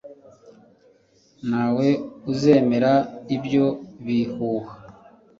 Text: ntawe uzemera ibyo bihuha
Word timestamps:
ntawe 1.47 1.87
uzemera 2.31 2.93
ibyo 3.35 3.65
bihuha 4.05 4.73